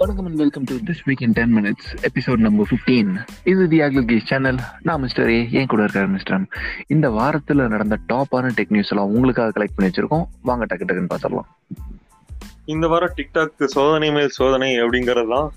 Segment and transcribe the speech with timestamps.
[0.00, 4.24] வணக்கம் and welcome to this week in ten minutes episode number fifteen இது the ஆக்லிகேஸ்
[4.24, 6.46] channel நான் mister ஏ என் கூட இருக்காரு மிஸ்டர்
[6.86, 10.24] இந்த வாரத்தில் நடந்த டாப்பான டெக் நியூஸ் எல்லாம் உங்களுக்காக கலெக்ட் பண்ணி வச்சிருக்கோம்.
[10.42, 11.48] வாங்க டக்கு டக்குன்னு பார்த்துடலாம்.
[12.64, 15.52] இந்த வாரம் டிக்டாக் சோதனை மேல் சோதனை அப்படிங்கிறது தான்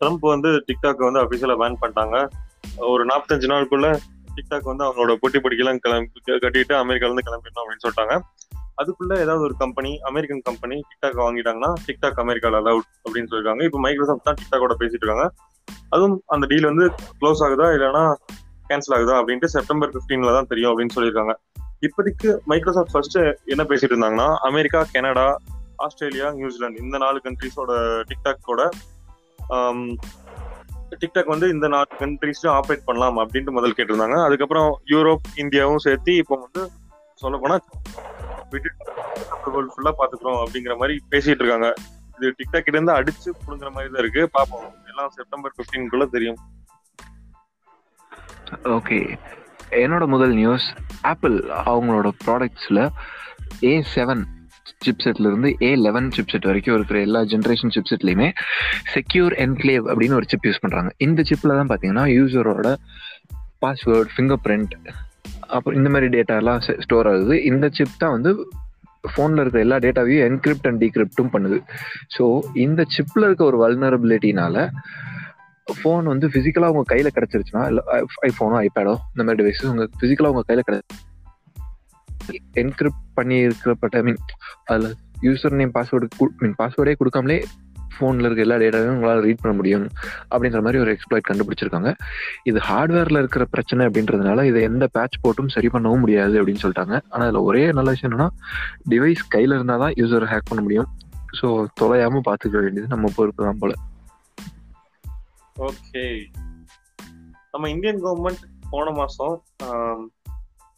[0.00, 2.28] ட்ரம்ப் வந்து டிக்டாக் வந்து அஃபிஷியலாக பேன் பண்ணிட்டாங்க.
[2.76, 3.96] ஒரு நாற்பத்தஞ்சு நாளுக்குள்ள
[4.36, 8.20] டிக்டாக் வந்து அவங்களோட போட்டி படிக்கலாம் கிளம்பி கட்டிட்டு அமெரிக்கால இருந்து கிளம்பிடணும் அப்படின்னு சொல்லிட்டாங்க.
[8.80, 13.62] அதுக்குள்ள ஏதாவது ஒரு கம்பெனி அமெரிக்கன் கம்பெனி டிக்டாக் வாங்கிட்டாங்கன்னா டிக்டாக் அமெரிக்கால அலவுட் அப்படின்னு சொல்லிருக்காங்க.
[13.68, 15.26] இப்போ மைக்ரோசாஃப்ட் தான் டிக்டாக்கோட பேசிட்டு இருக்காங்க.
[15.94, 16.84] அதுவும் அந்த டீல் வந்து
[17.20, 18.04] க்ளோஸ் ஆகுதா இல்லைன்னா
[18.70, 21.34] கேன்சல் ஆகுதா அப்படின்ட்டு செப்டம்பர் 15ல தான் தெரியும் அப்படின்னு சொல்லியிருக்காங்க.
[21.86, 23.18] இப்போதைக்கு மைக்ரோசாஃப்ட் ஃபர்ஸ்ட்
[23.52, 25.28] என்ன பேசிட்டு இருந்தாங்கன்னா அமெரிக்கா கனடா
[25.84, 27.72] ஆஸ்திரேலியா நியூசிலாந்து இந்த நாலு கண்ட்ரிஸோட
[28.10, 28.62] டிக்டாக்கோட
[31.02, 34.16] டிக்டாக் வந்து இந்த நாலு கண்ட்ரிஸ்லயும் ஆப்ரேட் பண்ணலாம் அப்படின்ட்டு முதல் கேட்டிருந்தாங்க.
[34.26, 36.62] அதுக்கப்புறம் யூரோப் இந்தியாவும் சேர்த்து இப்போ வந்து
[37.22, 37.56] சொல்ல போனா
[38.52, 41.68] வேர்ல்ட் ஃபுல்லா பாத்துக்கிறோம் அப்படிங்கிற மாதிரி பேசிட்டு இருக்காங்க.
[42.16, 44.22] இது டிக்டாக் கிட்ட இருந்து அடிச்சு புடுங்குற மாதிரி தான் இருக்கு.
[44.38, 44.66] பாப்போம்.
[44.90, 46.40] எல்லாம் செப்டம்பர் பிப்டீன்குள்ள தெரியும்.
[48.78, 48.98] ஓகே
[49.82, 50.64] என்னோட முதல் நியூஸ்
[51.10, 51.36] ஆப்பிள்
[51.70, 52.80] அவங்களோட ப்ராடக்ட்ஸில்
[53.68, 54.22] ஏ செவன்
[54.84, 58.28] சிப்செட்ல இருந்து ஏ லெவன் சிப்செட் வரைக்கும் இருக்கிற எல்லா ஜென்ரேஷன் சிப்செட்லையுமே
[58.94, 62.70] செக்யூர் என்க்ளேவ் அப்படின்னு ஒரு சிப் யூஸ் பண்ணுறாங்க இந்த சிப்பில் தான் பார்த்தீங்கன்னா யூசரோட
[63.64, 64.74] பாஸ்வேர்ட் ஃபிங்கர் பிரிண்ட்
[65.54, 67.36] அப்புறம் இந்த மாதிரி டேட்டாலாம் ஸ்டோர் ஆகுது.
[67.50, 68.30] இந்த சிப் தான் வந்து
[69.12, 71.58] ஃபோனில் இருக்கிற எல்லா டேட்டாவையும் என்கிரிப்ட் அண்ட் டிகிரிப்டும் பண்ணுது.
[72.16, 72.24] ஸோ
[72.64, 74.64] இந்த சிப்பில் இருக்க ஒரு வல்னரபிலிட்டினால
[75.66, 77.82] ஃபோன் வந்து ஃபிசிக்கலாக உங்கள் கையில் கிடச்சிருச்சுன்னா இல்லை
[78.28, 80.78] ஐஃபோனோ ஐபேடோ இந்த மாதிரி டிவைஸஸ் உங்கள் ஃபிசிக்கலாக உங்கள் கையில் கிட
[82.62, 84.20] என்கிரிப்ட் பண்ணி இருக்கிறப்பட்ட ஐ மீன்
[84.64, 87.38] அதில் யூசர் நேம் பாஸ்வேர்டு மீன் பாஸ்வேர்டே கொடுக்காமலே
[87.94, 89.84] ஃபோனில் இருக்க எல்லா டேட்டாவையும் உங்களால் ரீட் பண்ண முடியும்
[90.32, 91.92] அப்படின்ற மாதிரி ஒரு எக்ஸ்ப்ளாய்ட் கண்டுபிடிச்சிருக்காங்க.
[92.50, 96.96] இது ஹார்ட்வேரில் இருக்கிற பிரச்சனை அப்படின்றதுனால இதை எந்த பேட்ச் போட்டும் சரி பண்ணவும் முடியாது அப்படின்னு சொல்லிட்டாங்க.
[97.12, 98.28] ஆனால் அதில் ஒரே நல்ல விஷயம் என்னன்னா
[98.94, 100.88] டிவைஸ் கையில் இருந்தால் தான் யூசர் ஹேக் பண்ண முடியும்.
[101.40, 101.48] ஸோ
[101.80, 103.72] தொலையாமல் பார்த்துக்க வேண்டியது நம்ம பொறுப்பு தான் போல.
[105.68, 106.04] ஓகே
[107.52, 109.36] நம்ம இந்தியன் கவர்மெண்ட் போன மாதம்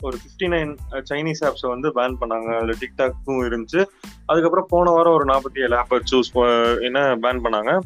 [0.02, 0.78] ஒரு 59 நைன்
[1.10, 2.60] சைனீஸ் ஆப்ஸை வந்து பேன் பண்ணாங்க.
[2.60, 3.84] அதில் டிக்டாக்கும் இருந்துச்சு.
[4.26, 7.80] அதுக்கப்புறம் போன வாரம் ஒரு நாற்பத்தி ஏழு ஆப்பை சூஸ் என்ன பேன் பண்ணாங்க.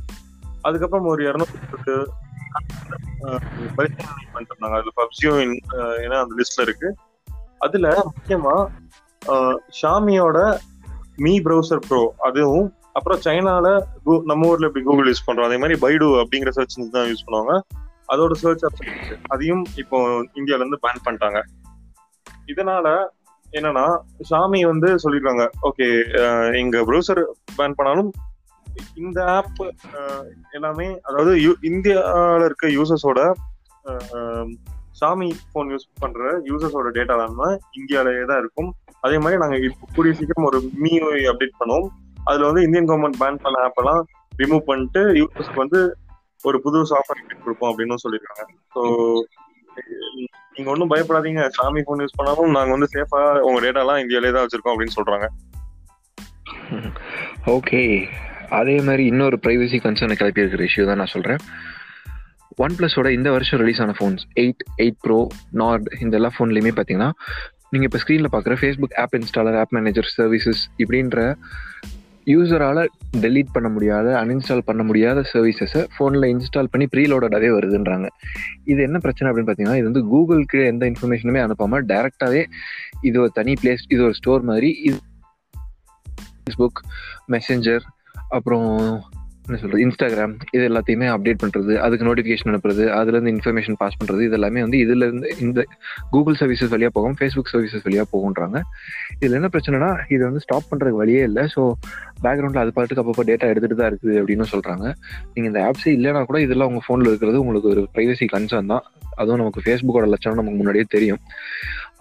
[0.62, 2.06] அதுக்கப்புறம் ஒரு இரநூத்தி
[3.76, 6.94] பரிசீலனை பண்ணிட்டு இருந்தாங்க அதுல பப்ஜியும் ஏன்னா அந்த லிஸ்ட்ல இருக்கு.
[7.58, 8.66] அதுல முக்கியமா
[9.82, 10.56] ஷாமியோட
[11.16, 15.44] மீ ப்ரௌசர் ப்ரோ அதுவும் அப்புறம் சைனால கூ- நம்ம ஊர்ல இப்படி கூகுள் யூஸ் பண்றோம்.
[15.44, 17.60] அதே மாதிரி பைடு அப்படிங்கிற சர்ச் தான் யூஸ் பண்ணுவாங்க.
[18.08, 18.64] அதோட சர்ச்
[19.28, 21.42] அதையும் இப்போ இந்தியால இருந்து பேன் பண்ணிட்டாங்க.
[22.46, 22.86] இதனால
[23.52, 23.84] என்னன்னா
[24.22, 25.86] சாமி வந்து சொல்லிருக்காங்க ஓகே
[26.54, 27.20] எங்க ப்ரௌசர்
[27.56, 28.10] பேன் பண்ணாலும்
[28.96, 29.60] இந்த ஆப்
[30.52, 31.60] எல்லாமே அதாவது யூ-
[32.40, 33.20] இருக்க யூசர்ஸோட
[34.94, 38.70] சாமி ஃபோன் யூஸ் பண்ற யூசர்ஸோட டேட்டா எல்லாமே இந்தியாவிலேயே தான் இருக்கும்.
[39.02, 41.88] அதே மாதிரி நாங்க இப்போ கூடிய சீக்கிரம் ஒரு மியூஐ அப்டேட் பண்ணுவோம்.
[42.26, 44.00] அதுல வந்து இந்தியன் கவர்மெண்ட் பேன் பண்ண ஆப் எல்லாம்
[44.32, 45.80] ரிமூவ் பண்ணிட்டு யூசர்ஸ்க்கு வந்து
[46.44, 48.82] ஒரு புது சாஃப்ட்வேர் கொடுப்போம் அப்படின்னு சொல்லியிருக்காங்க ஸோ
[50.56, 51.42] நீங்க ஒன்றும் பயப்படாதீங்க.
[51.48, 55.26] சாமி ஃபோன் யூஸ் பண்ணாலும் நாங்க வந்து சேஃபா உங்க டேட்டா எல்லாம் இந்தியாலே தான் வச்சிருக்கோம் அப்படின்னு சொல்றாங்க.
[57.56, 57.80] ஓகே
[58.48, 61.40] அதே மாதிரி இன்னொரு ப்ரைவசி கன்சர்னை கிளப்பி இருக்கிற இஷ்யூ தான் நான் சொல்கிறேன்
[62.56, 65.18] ஒன் ப்ளஸோட இந்த வருஷம் ரிலீஸ் ஆன phones eight eight pro
[65.52, 67.10] Nord இந்த எல்லா ஃபோன்லையுமே பார்த்தீங்கன்னா
[67.70, 71.18] நீங்கள் இப்போ ஸ்க்ரீனில் பார்க்குற Facebook app installer app manager services இப்படின்ற
[72.26, 78.08] யூசரால் டெலீட் பண்ண முடியாத அன்இன்ஸ்டால் பண்ண முடியாத சர்வீசஸை ஃபோனில் இன்ஸ்டால் பண்ணி ப்ரீலோடடாகவே வருதுன்றாங்க.
[78.64, 82.44] இது என்ன பிரச்சனை அப்படின்னு பார்த்தீங்கன்னா இது வந்து கூகுளுக்கு எந்த இன்ஃபர்மேஷனுமே அனுப்பாமல் டேரெக்டாகவே
[83.00, 84.98] இது ஒரு தனி பிளேஸ் இது ஒரு ஸ்டோர் மாதிரி இது
[86.42, 86.80] ஃபேஸ்புக்
[87.28, 87.80] மெசஞ்சர்
[88.28, 89.00] அப்புறம்
[89.48, 94.20] என்ன சொல்றது இன்ஸ்டாகிராம் இது எல்லாத்தையுமே அப்டேட் பண்றது அதுக்கு நோட்டிஃபிகேஷன் அனுப்புறது அதுல இருந்து இன்ஃபர்மேஷன் பாஸ் பண்றது
[94.20, 95.64] இது எல்லாமே வந்து இதுல இருந்து இந்த
[96.10, 98.60] கூகுள் சர்வீசஸ் வழியா போகும் ஃபேஸ்புக் சர்வீசஸ் வழியா போகுன்றாங்க
[99.20, 101.44] இதுல என்ன பிரச்சனைனா இது வந்து ஸ்டாப் பண்றதுக்கு வழியே இல்லை.
[101.56, 101.72] ஸோ
[102.22, 104.94] பேக்ரவுண்ட்ல அது பாட்டுக்கு அப்பப்போ டேட்டா எடுத்துட்டு தான் இருக்குது அப்படின்னு சொல்றாங்க.
[105.34, 108.84] நீங்க இந்த ஆப்ஸே இல்லைனா கூட இதெல்லாம் உங்க போன்ல இருக்கிறது உங்களுக்கு ஒரு பிரைவசி கன்சர்ன் தான்.
[109.16, 111.18] அதுவும் நமக்கு ஃபேஸ்புக்கோட லட்சணம் நமக்கு முன்னாடியே தெரியும்.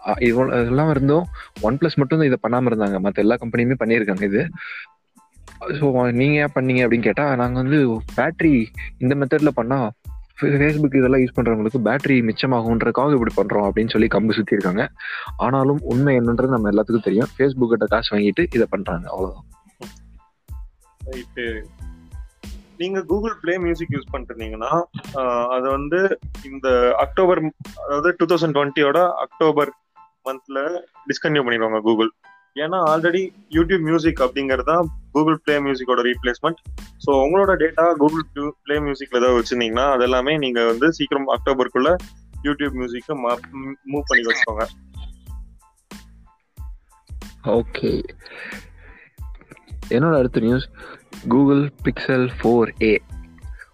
[0.05, 1.25] அஹ் இதெல்லாம் இருந்தும்
[1.61, 2.99] ஒன் பிளஸ் மட்டும் தான் இதை பண்ணாம இருந்தாங்க.
[2.99, 4.47] மற்ற எல்லா கம்பெனியுமே பண்ணியிருக்காங்க இது.
[5.79, 7.79] ஸோ நீங்க ஏன் பண்ணீங்க அப்படின்னு கேட்டா நாங்க வந்து
[8.15, 8.55] பேட்டரி
[8.99, 9.79] இந்த மெத்தட்ல பண்ணா
[10.39, 14.83] ஃபேஸ்புக் இதெல்லாம் யூஸ் பண்றவங்களுக்கு பேட்டரி மிச்சமாகுன்றதுக்காக இப்படி பண்றோம் அப்படின்னு சொல்லி கம்பு சுத்தி இருக்காங்க
[15.37, 17.31] ஆனாலும் உண்மை என்னன்றது நம்ம எல்லாத்துக்கும் தெரியும்.
[17.35, 19.05] ஃபேஸ்புக் கிட்ட காசு வாங்கிட்டு இதை பண்றாங்க.
[19.09, 19.45] அவ்வளவுதான்.
[21.01, 21.45] ரைட்டு
[22.77, 24.71] நீங்க கூகுள் பிளே மியூசிக் யூஸ் பண்ணிட்டு இருந்தீங்கன்னா
[25.49, 25.99] அது வந்து
[26.45, 26.67] இந்த
[26.97, 27.41] அக்டோபர்
[27.83, 29.71] அதாவது டூ தௌசண்ட் டுவெண்ட்டியோட அக்டோபர்
[30.25, 30.59] மந்த்ல
[31.07, 32.11] டிஸ்கன்டினியூ பண்ணிடுவாங்க கூகுள்
[32.55, 34.85] ஏன்னா ஆல்ரெடி யூடியூப் மியூசிக் அப்படிங்கிறது தான்
[35.15, 36.59] கூகுள் பிளே மியூசிக்கோட ரீப்ளேஸ்மெண்ட்
[37.05, 38.25] ஸோ உங்களோட டேட்டா கூகுள்
[38.65, 41.91] பிளே மியூசிக்ல ஏதாவது வச்சிருந்தீங்கன்னா அது எல்லாமே நீங்க வந்து சீக்கிரம் அக்டோபருக்குள்ள
[42.43, 43.13] யூடியூப் மியூசிக்கு
[43.91, 44.65] மூவ் பண்ணி வச்சுக்கோங்க.
[47.57, 47.91] ஓகே
[49.95, 50.67] என்னோட அடுத்த news
[51.27, 52.93] Google Pixel four A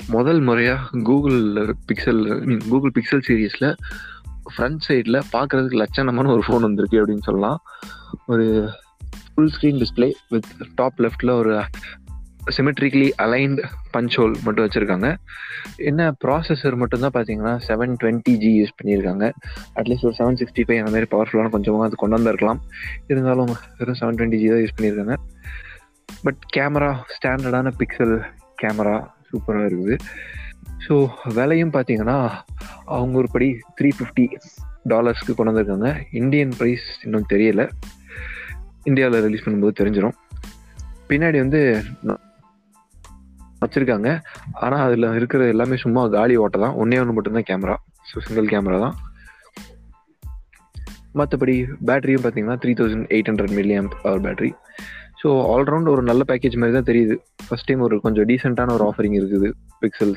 [0.08, 1.40] முதல் முறையாக கூகுள்
[1.90, 2.22] பிக்சல்
[2.70, 3.70] கூகுள் பிக்சல் சீரீஸில்
[4.54, 7.60] ஃப்ரண்ட் சைடில் பார்க்குறதுக்கு லட்சணமான ஒரு ஃபோன் வந்திருக்கு அப்படின்னு சொல்லலாம்.
[8.26, 8.46] ஒரு
[9.36, 10.45] full screen display with
[10.75, 11.63] top லெஃப்டில் ஒரு
[12.57, 13.60] சிமெட்ரிக்லி அலைன்ட்
[13.94, 15.16] பஞ்ச் ஹோல் மட்டும் வச்சுருக்காங்க.
[15.78, 19.31] என்ன ப்ராசஸர் மட்டும்தான் பார்த்தீங்கன்னா செவன் டுவெண்ட்டி ஜி யூஸ் பண்ணியிருக்காங்க.
[19.75, 22.62] அட்லீஸ்ட் ஒரு செவன் சிக்ஸ்டி ஃபைவ் அந்த மாதிரி பவர்ஃபுல்லான கொஞ்சமாக அது கொண்டு வந்திருக்கலாம்.
[23.07, 25.18] இருந்தாலும் வெறும் செவன் டுவெண்ட்டி ஜி தான் யூஸ் பண்ணியிருக்காங்க.
[26.24, 28.16] பட் கேமரா ஸ்டாண்டர்டான பிக்சல்
[28.63, 28.98] கேமரா
[29.30, 29.98] சூப்பராக இருக்குது.
[30.88, 32.31] ஸோ விலையும் பார்த்தீங்கன்னா
[32.86, 34.25] அவங்க ஒரு படி த்ரீ ஃபிஃப்டி
[34.89, 35.89] டாலர்ஸ்க்கு கொண்டு வந்திருக்காங்க.
[36.12, 37.69] இந்தியன் ப்ரைஸ் இன்னும் தெரியல.
[38.89, 40.18] இந்தியாவில் ரிலீஸ் பண்ணும்போது தெரிஞ்சிடும்
[41.10, 41.62] பின்னாடி வந்து
[43.63, 44.10] வச்சுருக்காங்க
[44.66, 46.78] ஆனால் அதில் இருக்கிற எல்லாமே சும்மா காலி ஓட்ட தான்.
[46.81, 47.75] ஒன்றே ஒன்று மட்டும்தான் கேமரா
[48.10, 48.95] ஸோ சிங்கிள் கேமரா தான்.
[51.19, 51.56] மற்றபடி
[51.88, 54.51] பேட்டரியும் பார்த்தீங்கன்னா three thousand eight hundred milliamp power battery
[55.22, 57.16] so all round ஒரு நல்ல பேக்கேஜ் மாதிரி தான் தெரியுது.
[57.48, 59.50] ஃபர்ஸ்ட் டைம் ஒரு கொஞ்சம் டீசெண்டான ஒரு ஆஃபரிங் இருக்குது.
[59.81, 60.16] பிக்சல்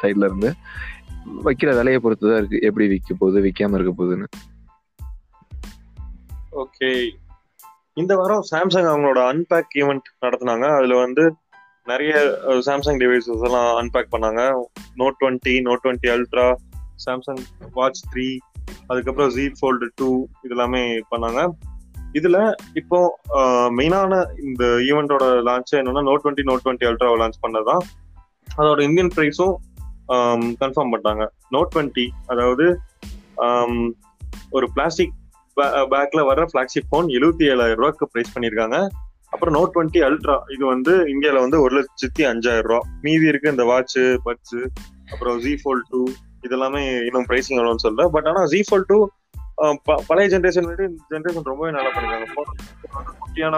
[0.00, 0.50] சைடில் இருந்து.
[1.48, 4.28] வைக்கிற விலையை பொறுத்து தான் இருக்குது எப்படி விற்க போகுது விற்காமல் இருக்க போகுதுன்னு.
[6.62, 6.90] ஓகே
[8.00, 10.66] இந்த வாரம் சாம்சங் அவங்களோட அன்பேக் ஈவெண்ட் நடத்தினாங்க.
[10.76, 11.24] அதுல வந்து
[11.90, 12.12] நிறைய
[12.66, 14.42] சாம்சங் டிவைசஸ் எல்லாம் அன்பேக் பண்ணாங்க.
[15.00, 16.46] Note twenty Note twenty Ultra
[17.04, 17.42] Samsung
[17.78, 18.26] Watch three
[18.86, 20.08] அதுக்கப்புறம் ஜி ஃபோல்டு டூ
[20.46, 21.42] இதெல்லாமே பண்ணாங்க.
[22.18, 22.38] இதுல
[22.80, 22.98] இப்போ
[23.78, 27.82] மெயினான இந்த ஈவெண்டோட லான்ச் என்னன்னா நோட் டுவெண்ட்டி நோட் டுவெண்ட்டி அல்ட்ராவை லான்ச் பண்ணதான்
[28.48, 29.54] அதோட இந்தியன் ப்ரைஸும்
[30.62, 31.24] கன்ஃபார்ம் பண்ணிட்டாங்க.
[31.56, 32.66] நோட் டுவெண்ட்டி அதாவது
[34.56, 35.16] ஒரு பிளாஸ்டிக்
[35.92, 38.78] பேக்ல வர ஃபிளாக்ஷிப் ஃபோன் எழுபத்தி ஏழாயிரம் ரூபாய்க்கு ப்ரைஸ் பண்ணியிருக்காங்க.
[39.34, 42.80] அப்புறம் நோட் டுவெண்ட்டி அல்ட்ரா இது வந்து இந்தியாவில் வந்து ஒரு லட்சத்தி அஞ்சாயிரம் ரூபா.
[43.06, 44.58] மீதி இருக்கு இந்த வாட்ச் பட்ஸ்
[45.12, 46.00] அப்புறம் ஜி ஃபோல் டூ
[46.46, 48.98] இதெல்லாமே இன்னும் ப்ரைஸிங் எவ்வளோன்னு சொல்ல பட் ஆனால் ஜி ஃபோல் டூ
[50.08, 52.28] பழைய ஜென்ரேஷன் விட இந்த ஜென்ரேஷன் ரொம்பவே நல்லா பண்ணிருக்காங்க
[53.22, 53.56] குட்டியான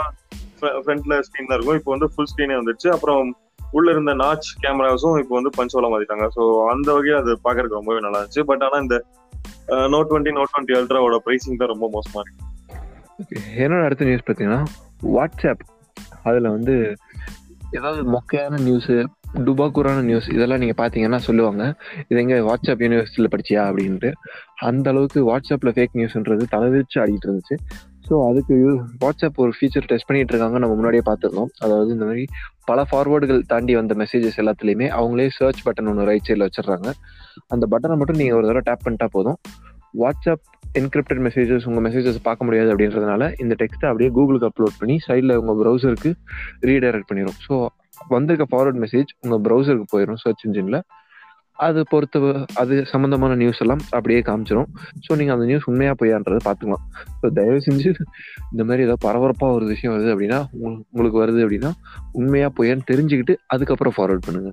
[0.84, 1.78] ஃப்ரண்ட்ல ஸ்க்ரீன் தான் இருக்கும்.
[1.80, 2.88] இப்போ வந்து ஃபுல் ஸ்க்ரீனே வந்துருச்சு.
[2.96, 3.30] அப்புறம்
[3.78, 6.26] உள்ள இருந்த நாச் கேமராஸும் இப்போ வந்து பஞ்சோலா மாத்திட்டாங்க.
[6.36, 6.42] ஸோ
[6.72, 8.44] அந்த வகையில் அது பார்க்கறதுக்கு ரொம்பவே நல்லா இருந்துச்சு.
[8.50, 8.96] பட் ஆனால் இந்த
[9.68, 13.40] நோட் டுவெண்ட்டி நோட் டுவெண்ட்டி அல்ட்ராவோட ப்ரைசிங் தான் ரொம்ப மோசமா இருக்கு.
[13.56, 14.64] என்னோட அடுத்த நியூஸ் பார்த்தீங்கன்னா
[15.02, 15.60] வாட்ஸ்அப்
[16.22, 16.96] அதில் வந்து
[17.70, 21.74] ஏதாவது மொக்கையான நியூஸு டுபாக்கூரான நியூஸ் இதெல்லாம் நீங்கள் பார்த்தீங்கன்னா சொல்லுவாங்க.
[22.08, 24.12] இது எங்கே வாட்ஸ்அப் யூனிவர்சிட்டியில் படிச்சியா அப்படின்ட்டு.
[24.54, 27.56] அந்த அளவுக்கு வாட்ஸ்அப்பில் ஃபேக் நியூஸ்ன்றது தலைவிரிச்சு ஆடிட்டு இருந்துச்சு.
[28.06, 28.56] ஸோ அதுக்கு
[29.02, 31.50] வாட்ஸ்அப் ஒரு ஃபீச்சர் டெஸ்ட் பண்ணிட்டு இருக்காங்க நம்ம முன்னாடியே பார்த்துருந்தோம்.
[31.64, 32.24] அதாவது இந்த மாதிரி
[32.70, 36.90] பல ஃபார்வேர்டுகள் தாண்டி வந்த மெசேஜஸ் எல்லாத்துலேயுமே அவங்களே சர்ச் பட்டன் ஒன்று ரைட் சைடில் வச்சிடுறாங்க.
[37.54, 39.38] அந்த பட்டனை மட்டும் நீங்கள் ஒரு தடவை டேப் பண்ணிட்டா போதும்.
[40.02, 40.44] வாட்ஸ்அப்
[40.78, 45.58] என்கிரிப்டட் மெசேஜஸ் உங்கள் மெசேஜஸ் பார்க்க முடியாது அப்படின்றதுனால இந்த டெக்ஸ்ட்டை அப்படியே கூகுளுக்கு அப்லோட் பண்ணி சைடில் உங்கள்
[45.60, 46.10] ப்ரௌசருக்கு
[46.70, 47.54] ரீடைரக்ட் பண்ணிடும் ஸோ
[48.14, 50.78] வந்திருக்க ஃபார்வர்ட் மெசேஜ் உங்கள் ப்ரௌசருக்கு போயிடும் சர்ச் இன்ஜினில்
[51.56, 54.70] அது பொறுத்த அது சம்மந்தமான நியூஸ் எல்லாம் அப்படியே காமிச்சிடும்
[55.04, 56.84] ஸோ நீங்கள் அந்த நியூஸ் உண்மையாக பொய்யான்றதை பார்த்துக்கலாம்.
[57.20, 57.90] ஸோ தயவு செஞ்சு
[58.52, 60.40] இந்த மாதிரி ஏதோ பரபரப்பாக ஒரு விஷயம் வருது அப்படின்னா
[60.92, 61.72] உங்களுக்கு வருது அப்படின்னா
[62.12, 64.52] உண்மையாக பொய்யான்னு தெரிஞ்சுக்கிட்டு அதுக்கப்புறம் ஃபார்வர்ட் பண்ணுங்க.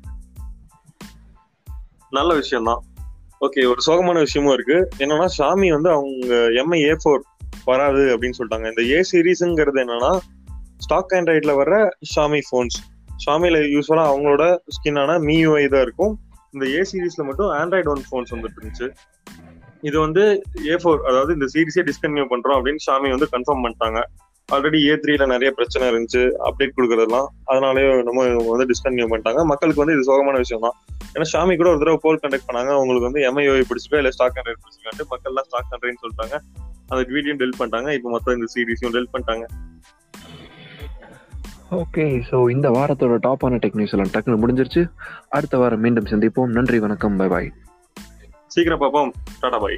[2.20, 2.82] நல்ல விஷயம் தான்
[3.46, 4.80] ஓகே ஒரு சோகமான விஷயமும் இருக்கு.
[5.04, 7.22] என்னன்னா ஷாமி வந்து அவங்க எம்ஐ ஏ ஃபோர்
[7.70, 8.68] வராது அப்படின்னு சொல்லிட்டாங்க.
[8.74, 10.12] இந்த ஏ சீரீஸுங்கிறது என்னன்னா
[10.86, 11.74] ஸ்டாக் ஆண்ட்ராய்டில் வர
[12.16, 12.78] ஷாமி ஃபோன்ஸ்
[13.26, 14.44] ஷாமில யூஸ்வலாக அவங்களோட
[14.76, 16.14] ஸ்கின்னான மியூஐ தான் இருக்கும்.
[16.56, 18.88] இந்த ஏ சீரீஸ்ல மட்டும் ஆண்ட்ராய்டு ஒன் ஃபோன்ஸ் வந்துட்டு இருந்துச்சு
[19.88, 20.24] இது வந்து
[20.72, 24.00] ஏ ஃபோர் அதாவது இந்த சீரீஸே டிஸ்கன்டினியூ பண்றோம் அப்படின்னு ஷாமி வந்து கன்ஃபார்ம் பண்ணிட்டாங்க.
[24.50, 27.28] ஆல்ரெடி ஏ த்ரீல நிறைய பிரச்சனை இருந்துச்சு அப்டேட் கொடுக்கறதெல்லாம்.
[27.52, 29.42] அதனாலே நம்ம வந்து டிஸ்கன்டினியூ பண்ணிட்டாங்க.
[29.52, 30.76] மக்களுக்கு வந்து இது சோகமான விஷயம் தான்
[31.16, 34.62] ஏன்னா ஷாமி கூட ஒரு தடவை போல் கண்டக்ட் பண்ணாங்க அவங்களுக்கு வந்து எம்ஐஓ பிடிச்சிருக்கா இல்ல ஸ்டாக் ஆண்ட்ராய்ட்
[34.64, 36.38] பிடிச்சிருக்காட்டு மக்கள்லாம் ஸ்டாக் ஆண்ட்ராய்ட்னு சொல்லிட்டாங்க.
[36.92, 37.90] அந்த வீடியோ டெல் பண்ணிட்டாங்க.
[37.98, 39.46] இப்போ மொத்தம் இந்த சீரீஸையும் டெல் பண்ணிட்டாங்க.
[41.80, 44.82] ஓகே ஸோ இந்த வாரத்தோட டாப்பான டெக் நியூஸ் எல்லாம் டக்குன்னு முடிஞ்சிருச்சு.
[45.38, 46.52] அடுத்த வாரம் மீண்டும் சந்திப்போம்.
[46.58, 47.50] நன்றி வணக்கம் பை பாய்
[48.48, 49.12] சீக்கிரம் பார்ப்போம்.
[49.42, 49.78] டாடா பாய்